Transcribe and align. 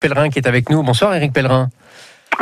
Pellerin 0.00 0.30
qui 0.30 0.38
est 0.38 0.48
avec 0.48 0.70
nous. 0.70 0.82
Bonsoir 0.82 1.14
Eric 1.14 1.32
Pellerin. 1.32 1.68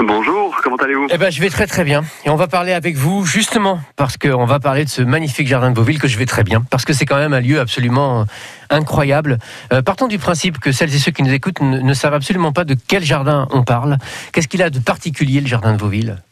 Bonjour, 0.00 0.56
comment 0.62 0.76
allez-vous? 0.76 1.08
Eh 1.10 1.18
ben, 1.18 1.28
je 1.28 1.40
vais 1.40 1.50
très 1.50 1.66
très 1.66 1.82
bien. 1.82 2.04
Et 2.24 2.30
on 2.30 2.36
va 2.36 2.46
parler 2.46 2.72
avec 2.72 2.94
vous 2.94 3.26
justement 3.26 3.80
parce 3.96 4.16
qu'on 4.16 4.44
va 4.44 4.60
parler 4.60 4.84
de 4.84 4.88
ce 4.88 5.02
magnifique 5.02 5.48
jardin 5.48 5.70
de 5.70 5.74
Beauville 5.74 5.98
que 5.98 6.06
je 6.06 6.16
vais 6.18 6.26
très 6.26 6.44
bien 6.44 6.64
parce 6.70 6.84
que 6.84 6.92
c'est 6.92 7.04
quand 7.04 7.16
même 7.16 7.32
un 7.32 7.40
lieu 7.40 7.58
absolument 7.58 8.26
incroyable. 8.70 9.38
Euh, 9.72 9.82
partons 9.82 10.06
du 10.06 10.18
principe 10.18 10.60
que 10.60 10.70
celles 10.70 10.94
et 10.94 10.98
ceux 10.98 11.10
qui 11.10 11.24
nous 11.24 11.32
écoutent 11.32 11.60
ne, 11.60 11.80
ne 11.80 11.94
savent 11.94 12.14
absolument 12.14 12.52
pas 12.52 12.64
de 12.64 12.76
quel 12.86 13.02
jardin 13.02 13.48
on 13.50 13.64
parle. 13.64 13.98
Qu'est-ce 14.32 14.46
qu'il 14.46 14.62
a 14.62 14.70
de 14.70 14.78
particulier 14.78 15.40
le 15.40 15.48
jardin 15.48 15.72
de 15.72 15.78
Beauville? 15.78 16.22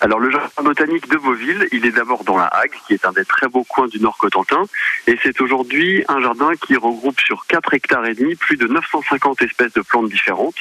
Alors 0.00 0.20
le 0.20 0.30
jardin 0.30 0.62
botanique 0.62 1.08
de 1.08 1.16
Beauville, 1.16 1.66
il 1.72 1.84
est 1.84 1.90
d'abord 1.90 2.22
dans 2.22 2.36
la 2.36 2.46
Hague, 2.46 2.70
qui 2.86 2.94
est 2.94 3.04
un 3.04 3.10
des 3.10 3.24
très 3.24 3.48
beaux 3.48 3.64
coins 3.64 3.88
du 3.88 3.98
Nord 3.98 4.16
Cotentin, 4.16 4.64
et 5.08 5.18
c'est 5.24 5.40
aujourd'hui 5.40 6.04
un 6.06 6.20
jardin 6.20 6.52
qui 6.54 6.76
regroupe 6.76 7.20
sur 7.20 7.46
4 7.46 7.74
hectares 7.74 8.06
et 8.06 8.14
demi 8.14 8.36
plus 8.36 8.56
de 8.56 8.68
950 8.68 9.42
espèces 9.42 9.72
de 9.72 9.80
plantes 9.80 10.08
différentes, 10.08 10.54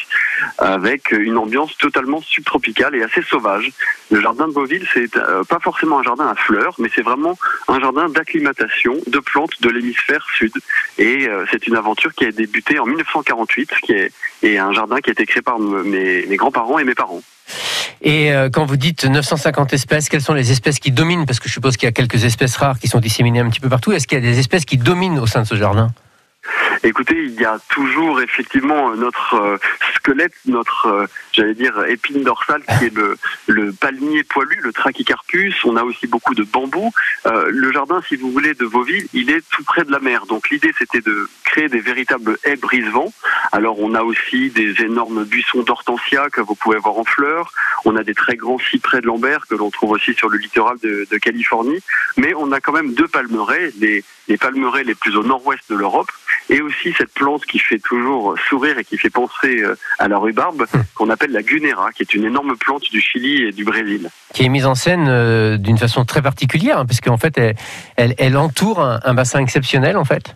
avec 0.58 1.12
une 1.12 1.38
ambiance 1.38 1.78
totalement 1.78 2.20
subtropicale 2.22 2.96
et 2.96 3.04
assez 3.04 3.22
sauvage. 3.22 3.72
Le 4.10 4.22
jardin 4.22 4.48
de 4.48 4.54
Beauville, 4.54 4.88
c'est 4.92 5.16
euh, 5.18 5.44
pas 5.44 5.60
forcément 5.60 6.00
un 6.00 6.04
jardin 6.04 6.28
à 6.28 6.36
fleurs, 6.36 6.74
mais 6.80 6.90
c'est 6.96 7.04
vraiment 7.04 7.38
un 7.68 7.80
jardin 7.80 8.10
d'acclimatation 8.10 8.96
de 9.06 9.20
plantes 9.20 9.62
de 9.62 9.70
l'hémisphère 9.70 10.26
sud. 10.36 10.54
Et 10.98 11.28
euh, 11.28 11.46
c'est 11.52 11.68
une 11.68 11.76
aventure 11.76 12.12
qui 12.16 12.26
a 12.26 12.32
débuté 12.32 12.80
en 12.80 12.88
1948, 12.88 13.72
qui 13.84 13.92
est, 13.92 14.12
et 14.42 14.58
un 14.58 14.72
jardin 14.72 15.00
qui 15.00 15.12
a 15.12 15.14
été 15.14 15.28
créé 15.28 15.44
par 15.44 15.60
mes, 15.60 16.26
mes 16.26 16.36
grands-parents 16.38 16.80
et 16.80 16.84
mes 16.84 16.96
parents. 16.96 17.22
Et 18.02 18.34
euh, 18.34 18.50
quand 18.50 18.66
vous 18.66 18.78
dites 18.78 19.06
950 19.06 19.74
espèces, 19.74 20.10
quelles 20.10 20.22
sont 20.22 20.34
les 20.34 20.52
espèces 20.52 20.80
qui 20.80 20.92
dominent? 20.92 21.26
Parce 21.26 21.40
que 21.40 21.48
je 21.48 21.54
suppose 21.54 21.78
qu'il 21.78 21.88
y 21.88 21.90
a 21.90 21.94
quelques 21.94 22.24
espèces 22.24 22.56
rares 22.58 22.80
qui 22.80 22.88
sont 22.88 23.00
disséminées 23.00 23.40
un 23.40 23.50
petit 23.50 23.60
peu 23.60 23.70
partout. 23.70 23.92
Est-ce 23.92 24.08
qu'il 24.08 24.18
y 24.18 24.22
a 24.22 24.24
des 24.24 24.40
espèces 24.40 24.66
qui 24.66 24.78
dominent 24.78 25.20
au 25.20 25.28
sein 25.28 25.42
de 25.42 25.48
ce 25.48 25.56
jardin? 25.56 25.92
Écoutez, 26.84 27.24
il 27.24 27.34
y 27.40 27.46
a 27.46 27.58
toujours 27.70 28.22
effectivement 28.22 28.96
notre 28.96 29.36
euh, 29.36 29.58
squelette, 29.96 30.34
notre, 30.46 30.88
euh, 30.88 31.06
j'allais 31.34 31.54
dire, 31.54 31.84
épine 31.88 32.24
dorsale 32.24 32.62
qui 32.64 32.86
est 32.86 32.94
le, 33.48 33.72
palmier 33.74 34.24
poilu, 34.24 34.60
le 34.62 34.72
trachycarpus. 34.72 35.56
On 35.66 35.76
a 35.76 35.84
aussi 35.84 36.08
beaucoup 36.08 36.36
de 36.36 36.44
bambous. 36.44 36.92
Euh, 37.26 37.48
le 37.50 37.72
jardin, 37.72 38.02
si 38.08 38.16
vous 38.16 38.32
voulez, 38.32 38.54
de 38.54 38.66
Vauville, 38.66 39.08
il 39.14 39.32
est 39.32 39.44
tout 39.50 39.64
près 39.64 39.84
de 39.84 39.92
la 39.92 40.00
mer. 40.00 40.26
Donc 40.28 40.50
l'idée, 40.50 40.72
c'était 40.78 41.02
de 41.02 41.28
créer 41.44 41.68
des 41.68 41.80
véritables 41.80 42.38
haies 42.44 42.56
brise-vent. 42.56 43.12
Alors 43.52 43.80
on 43.80 43.94
a 43.94 44.02
aussi 44.02 44.50
des 44.50 44.82
énormes 44.82 45.24
buissons 45.24 45.64
d'hortensia 45.64 46.30
que 46.30 46.42
vous 46.42 46.56
pouvez 46.56 46.78
voir 46.78 46.98
en 46.98 47.04
fleurs. 47.04 47.52
On 47.86 47.96
a 47.96 48.04
des 48.04 48.14
très 48.14 48.36
grands 48.36 48.60
cyprès 48.60 49.02
de 49.02 49.08
Lambert 49.08 49.48
que 49.48 49.56
l'on 49.56 49.70
trouve 49.70 49.92
aussi 49.92 50.14
sur 50.14 50.30
le 50.30 50.38
littoral 50.38 50.78
de, 50.84 51.08
de 51.10 51.18
Californie. 51.18 51.80
Mais 52.18 52.34
on 52.36 52.52
a 52.52 52.60
quand 52.60 52.74
même 52.74 52.94
deux 52.94 53.08
palmeraies, 53.08 53.72
les, 53.80 54.04
les 54.28 54.38
palmeraies 54.38 54.84
les 54.84 54.96
plus 54.96 55.16
au 55.16 55.24
nord-ouest 55.24 55.64
de 55.70 55.76
l'Europe 55.76 56.10
et 56.50 56.62
aussi 56.62 56.94
cette 56.98 57.14
plante 57.14 57.46
qui 57.46 57.60
fait 57.60 57.80
toujours 57.80 58.36
sourire 58.48 58.78
et 58.78 58.84
qui 58.84 58.98
fait 58.98 59.10
penser 59.10 59.62
euh, 59.62 59.76
à 60.00 60.08
la 60.08 60.18
rhubarbe, 60.18 60.66
qu'on 60.96 61.10
appelle 61.10 61.32
la 61.32 61.44
gunera, 61.44 61.92
qui 61.92 62.04
est 62.04 62.14
une 62.14 62.24
énorme 62.24 62.56
plante 62.58 62.84
du 62.92 63.02
Chili 63.02 63.44
et 63.44 63.52
du 63.52 63.64
Brésil. 63.64 64.10
Qui 64.34 64.46
est 64.46 64.50
mise 64.50 64.66
en 64.66 64.76
scène 64.76 65.08
euh, 65.10 65.58
d'une 65.58 65.78
façon 65.78 66.06
très 66.06 66.22
particulière, 66.22 66.80
hein, 66.80 66.86
parce 66.86 67.02
qu'en 67.02 67.18
fait, 67.18 67.38
elle, 67.38 67.56
elle, 67.98 68.16
elle 68.18 68.38
entoure 68.38 68.80
un, 68.80 69.00
un 69.04 69.14
bassin 69.14 69.40
exceptionnel, 69.40 69.98
en 69.98 70.06
fait. 70.06 70.36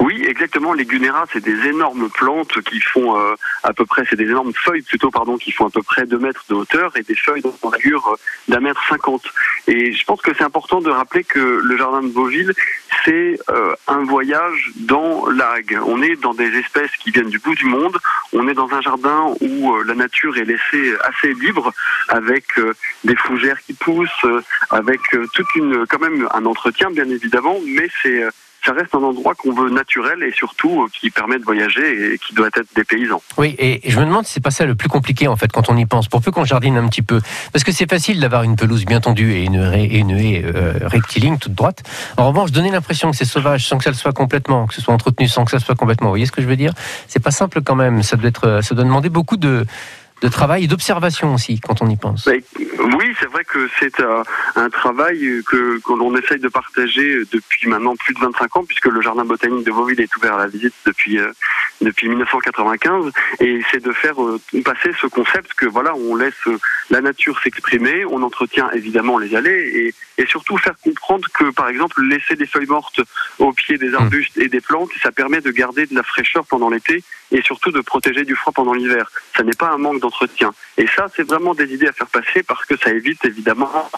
Oui, 0.00 0.24
exactement. 0.26 0.72
Les 0.72 0.84
gunéras, 0.84 1.26
c'est 1.32 1.42
des 1.42 1.68
énormes 1.68 2.08
plantes 2.10 2.60
qui 2.62 2.80
font 2.80 3.18
euh, 3.18 3.34
à 3.62 3.72
peu 3.72 3.84
près, 3.86 4.04
c'est 4.08 4.16
des 4.16 4.24
énormes 4.24 4.52
feuilles 4.54 4.82
plutôt, 4.82 5.10
pardon, 5.10 5.36
qui 5.36 5.52
font 5.52 5.66
à 5.66 5.70
peu 5.70 5.82
près 5.82 6.06
2 6.06 6.18
mètres 6.18 6.44
de 6.48 6.54
hauteur 6.54 6.96
et 6.96 7.02
des 7.02 7.14
feuilles 7.14 7.42
d'envergure 7.42 8.16
d'un 8.48 8.60
mètre 8.60 8.82
cinquante. 8.88 9.24
Et 9.66 9.92
je 9.92 10.04
pense 10.04 10.22
que 10.22 10.32
c'est 10.36 10.44
important 10.44 10.80
de 10.80 10.90
rappeler 10.90 11.24
que 11.24 11.38
le 11.38 11.76
jardin 11.76 12.02
de 12.02 12.08
Beauville, 12.08 12.52
c'est 13.04 13.38
euh, 13.50 13.72
un 13.88 14.04
voyage 14.04 14.70
dans 14.76 15.26
l'Ague. 15.28 15.78
On 15.86 16.02
est 16.02 16.16
dans 16.16 16.34
des 16.34 16.56
espèces 16.58 16.90
qui 16.98 17.10
viennent 17.10 17.30
du 17.30 17.38
bout 17.38 17.54
du 17.54 17.66
monde. 17.66 17.96
On 18.32 18.48
est 18.48 18.54
dans 18.54 18.72
un 18.72 18.80
jardin 18.80 19.34
où 19.40 19.74
euh, 19.74 19.84
la 19.84 19.94
nature 19.94 20.36
est 20.36 20.44
laissée 20.44 20.94
assez 21.02 21.34
libre, 21.34 21.72
avec 22.08 22.58
euh, 22.58 22.74
des 23.04 23.16
fougères 23.16 23.60
qui 23.62 23.74
poussent, 23.74 24.24
euh, 24.24 24.42
avec 24.70 25.00
euh, 25.14 25.26
toute 25.34 25.54
une, 25.54 25.86
quand 25.86 26.00
même 26.00 26.28
un 26.32 26.44
entretien 26.46 26.90
bien 26.90 27.08
évidemment, 27.08 27.58
mais 27.66 27.88
c'est 28.02 28.22
euh, 28.22 28.30
ça 28.70 28.76
reste 28.76 28.94
un 28.94 29.02
endroit 29.02 29.34
qu'on 29.34 29.52
veut 29.52 29.68
naturel 29.68 30.22
et 30.22 30.30
surtout 30.30 30.82
euh, 30.82 30.86
qui 30.92 31.10
permet 31.10 31.38
de 31.40 31.44
voyager 31.44 32.14
et 32.14 32.18
qui 32.18 32.34
doit 32.34 32.46
être 32.54 32.68
des 32.76 32.84
paysans. 32.84 33.20
Oui, 33.36 33.56
et 33.58 33.80
je 33.84 33.98
me 33.98 34.04
demande 34.04 34.26
si 34.26 34.34
c'est 34.34 34.42
pas 34.42 34.52
ça 34.52 34.64
le 34.64 34.76
plus 34.76 34.88
compliqué 34.88 35.26
en 35.26 35.34
fait 35.34 35.50
quand 35.50 35.68
on 35.68 35.76
y 35.76 35.86
pense, 35.86 36.06
pour 36.06 36.22
peu 36.22 36.30
qu'on 36.30 36.44
jardine 36.44 36.76
un 36.76 36.86
petit 36.86 37.02
peu. 37.02 37.20
Parce 37.52 37.64
que 37.64 37.72
c'est 37.72 37.90
facile 37.90 38.20
d'avoir 38.20 38.44
une 38.44 38.54
pelouse 38.54 38.84
bien 38.84 39.00
tendue 39.00 39.32
et 39.32 39.44
une 39.44 39.56
haie, 39.56 40.44
euh, 40.44 40.74
rectiligne 40.82 41.38
toute 41.38 41.54
droite. 41.54 41.82
En 42.16 42.28
revanche, 42.28 42.52
donner 42.52 42.70
l'impression 42.70 43.10
que 43.10 43.16
c'est 43.16 43.24
sauvage 43.24 43.66
sans 43.66 43.78
que 43.78 43.84
ça 43.84 43.90
le 43.90 43.96
soit 43.96 44.12
complètement, 44.12 44.68
que 44.68 44.74
ce 44.74 44.80
soit 44.80 44.94
entretenu 44.94 45.26
sans 45.26 45.44
que 45.44 45.50
ça 45.50 45.58
soit 45.58 45.74
complètement. 45.74 46.06
Vous 46.06 46.12
voyez 46.12 46.26
ce 46.26 46.32
que 46.32 46.42
je 46.42 46.46
veux 46.46 46.56
dire? 46.56 46.72
C'est 47.08 47.22
pas 47.22 47.32
simple 47.32 47.62
quand 47.62 47.74
même. 47.74 48.04
Ça 48.04 48.16
doit 48.16 48.30
euh, 48.44 48.62
ça 48.62 48.76
doit 48.76 48.84
demander 48.84 49.08
beaucoup 49.08 49.36
de 49.36 49.66
de 50.20 50.28
travail 50.28 50.64
et 50.64 50.66
d'observation 50.66 51.34
aussi 51.34 51.60
quand 51.60 51.82
on 51.82 51.88
y 51.88 51.96
pense. 51.96 52.26
Oui, 52.26 53.14
c'est 53.18 53.30
vrai 53.30 53.44
que 53.44 53.68
c'est 53.78 54.00
un, 54.00 54.70
travail 54.70 55.42
que, 55.46 55.80
l'on 55.88 56.16
essaye 56.16 56.38
de 56.38 56.48
partager 56.48 57.22
depuis 57.32 57.68
maintenant 57.68 57.96
plus 57.96 58.14
de 58.14 58.20
25 58.20 58.56
ans, 58.56 58.64
puisque 58.64 58.86
le 58.86 59.00
jardin 59.00 59.24
botanique 59.24 59.64
de 59.64 59.70
Vauville 59.70 60.00
est 60.00 60.16
ouvert 60.16 60.34
à 60.34 60.38
la 60.38 60.46
visite 60.46 60.74
depuis 60.86 61.18
euh, 61.18 61.32
depuis 61.80 62.08
1995, 62.08 63.12
et 63.40 63.60
c'est 63.70 63.82
de 63.82 63.92
faire 63.92 64.22
euh, 64.22 64.40
passer 64.64 64.90
ce 65.00 65.06
concept 65.06 65.54
que 65.54 65.66
voilà, 65.66 65.94
on 65.94 66.14
laisse 66.14 66.34
euh, 66.46 66.58
la 66.90 67.00
nature 67.00 67.40
s'exprimer, 67.42 68.04
on 68.04 68.22
entretient 68.22 68.70
évidemment 68.72 69.18
les 69.18 69.34
allées, 69.34 69.94
et, 70.18 70.22
et 70.22 70.26
surtout 70.26 70.58
faire 70.58 70.76
comprendre 70.82 71.28
que 71.32 71.50
par 71.50 71.68
exemple 71.68 72.02
laisser 72.02 72.36
des 72.36 72.46
feuilles 72.46 72.66
mortes 72.66 73.00
au 73.38 73.52
pied 73.52 73.78
des 73.78 73.94
arbustes 73.94 74.36
et 74.38 74.48
des 74.48 74.60
plantes, 74.60 74.90
ça 75.02 75.12
permet 75.12 75.40
de 75.40 75.50
garder 75.50 75.86
de 75.86 75.94
la 75.94 76.02
fraîcheur 76.02 76.44
pendant 76.46 76.68
l'été 76.68 77.02
et 77.32 77.42
surtout 77.42 77.70
de 77.70 77.80
protéger 77.80 78.24
du 78.24 78.34
froid 78.34 78.52
pendant 78.52 78.74
l'hiver. 78.74 79.10
Ça 79.36 79.42
n'est 79.42 79.52
pas 79.52 79.70
un 79.70 79.78
manque 79.78 80.00
d'entretien. 80.00 80.52
Et 80.76 80.86
ça, 80.86 81.06
c'est 81.14 81.22
vraiment 81.22 81.54
des 81.54 81.72
idées 81.72 81.86
à 81.86 81.92
faire 81.92 82.08
passer 82.08 82.42
parce 82.42 82.64
que 82.64 82.76
ça 82.76 82.90
évite 82.90 83.24
évidemment 83.24 83.90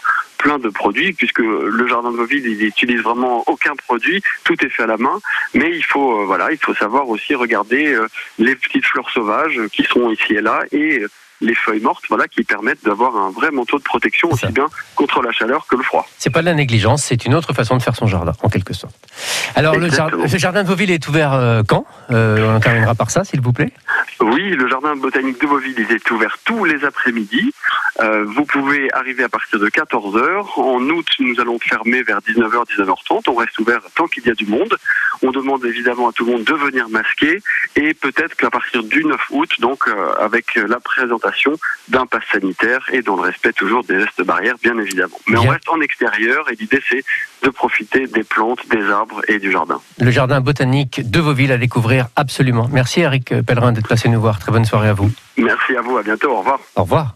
plein 0.43 0.59
de 0.59 0.69
produits, 0.69 1.13
puisque 1.13 1.39
le 1.79 1.87
jardin 1.87 2.11
de 2.11 2.17
Vauville, 2.17 2.45
il 2.45 2.57
n'utilise 2.57 3.01
vraiment 3.01 3.43
aucun 3.47 3.75
produit, 3.87 4.21
tout 4.43 4.57
est 4.65 4.69
fait 4.69 4.83
à 4.83 4.87
la 4.87 4.97
main, 4.97 5.17
mais 5.53 5.69
il 5.73 5.85
faut, 5.85 6.09
euh, 6.19 6.25
voilà, 6.25 6.51
il 6.51 6.57
faut 6.57 6.75
savoir 6.75 7.07
aussi 7.07 7.33
regarder 7.33 7.83
euh, 7.93 8.07
les 8.39 8.55
petites 8.55 8.85
fleurs 8.85 9.09
sauvages 9.09 9.59
qui 9.71 9.83
sont 9.83 10.11
ici 10.11 10.33
et 10.33 10.41
là, 10.41 10.59
et 10.73 10.99
euh, 10.99 11.07
les 11.39 11.55
feuilles 11.55 11.81
mortes, 11.81 12.05
voilà, 12.09 12.27
qui 12.27 12.43
permettent 12.43 12.83
d'avoir 12.85 13.15
un 13.17 13.31
vrai 13.31 13.51
manteau 13.51 13.77
de 13.77 13.83
protection 13.83 14.31
aussi 14.31 14.47
bien 14.47 14.67
contre 14.95 15.21
la 15.21 15.31
chaleur 15.31 15.65
que 15.67 15.75
le 15.75 15.83
froid. 15.83 16.05
C'est 16.17 16.29
pas 16.29 16.41
de 16.41 16.45
la 16.45 16.53
négligence, 16.53 17.03
c'est 17.03 17.25
une 17.25 17.35
autre 17.35 17.53
façon 17.53 17.75
de 17.77 17.81
faire 17.81 17.95
son 17.95 18.07
jardin, 18.07 18.33
en 18.43 18.49
quelque 18.49 18.73
sorte. 18.73 18.95
Alors, 19.55 19.75
le 19.77 19.89
jardin, 19.89 20.17
le 20.17 20.37
jardin 20.45 20.63
de 20.63 20.67
Vauville 20.67 20.91
est 20.91 21.07
ouvert 21.07 21.33
euh, 21.33 21.61
quand 21.67 21.85
Euh, 22.11 22.55
On 22.55 22.59
terminera 22.59 22.95
par 22.95 23.09
ça, 23.11 23.23
s'il 23.23 23.41
vous 23.41 23.53
plaît? 23.53 23.71
Oui, 24.19 24.51
le 24.51 24.67
jardin 24.69 24.95
botanique 24.95 25.39
de 25.41 25.47
Beauville 25.47 25.75
il 25.77 25.91
est 25.91 26.11
ouvert 26.11 26.37
tous 26.45 26.63
les 26.65 26.85
après-midi. 26.85 27.53
Euh, 28.01 28.25
vous 28.25 28.45
pouvez 28.45 28.91
arriver 28.93 29.23
à 29.23 29.29
partir 29.29 29.59
de 29.59 29.69
14h. 29.69 30.59
En 30.59 30.81
août, 30.89 31.07
nous 31.19 31.39
allons 31.39 31.59
fermer 31.59 32.01
vers 32.03 32.19
19h, 32.19 32.65
19h30. 32.77 33.29
On 33.29 33.35
reste 33.35 33.57
ouvert 33.59 33.81
tant 33.95 34.07
qu'il 34.07 34.25
y 34.25 34.29
a 34.29 34.33
du 34.33 34.45
monde. 34.45 34.77
On 35.21 35.31
demande 35.31 35.63
évidemment 35.65 36.09
à 36.09 36.11
tout 36.11 36.25
le 36.25 36.31
monde 36.31 36.43
de 36.43 36.53
venir 36.53 36.89
masquer 36.89 37.39
et 37.75 37.93
peut-être 37.93 38.35
qu'à 38.35 38.49
partir 38.49 38.83
du 38.83 39.05
9 39.05 39.19
août, 39.31 39.49
donc 39.59 39.87
euh, 39.87 40.13
avec 40.19 40.55
la 40.55 40.79
présentation 40.79 41.53
d'un 41.87 42.05
pass 42.05 42.23
sanitaire 42.31 42.89
et 42.91 43.01
dans 43.01 43.15
le 43.15 43.21
respect 43.21 43.53
toujours 43.53 43.83
des 43.83 43.99
gestes 43.99 44.23
barrières, 44.23 44.55
bien 44.61 44.77
évidemment. 44.77 45.19
Mais 45.27 45.37
on 45.37 45.47
reste 45.47 45.69
en 45.69 45.79
extérieur 45.81 46.49
et 46.51 46.55
l'idée 46.55 46.81
c'est 46.89 47.03
de 47.43 47.49
profiter 47.49 48.07
des 48.07 48.23
plantes, 48.23 48.67
des 48.69 48.83
arbres 48.89 49.21
et 49.27 49.39
du 49.39 49.51
jardin. 49.51 49.79
Le 49.99 50.11
jardin 50.11 50.41
botanique 50.41 51.09
de 51.09 51.19
Vauville 51.19 51.51
à 51.51 51.57
découvrir 51.57 52.07
absolument. 52.15 52.67
Merci 52.71 53.01
Eric 53.01 53.41
Pellerin 53.45 53.71
d'être 53.71 53.87
passé 53.87 54.09
nous 54.09 54.19
voir. 54.19 54.39
Très 54.39 54.51
bonne 54.51 54.65
soirée 54.65 54.89
à 54.89 54.93
vous. 54.93 55.11
Merci 55.37 55.75
à 55.75 55.81
vous, 55.81 55.97
à 55.97 56.03
bientôt, 56.03 56.31
au 56.31 56.39
revoir. 56.39 56.59
Au 56.75 56.83
revoir. 56.83 57.15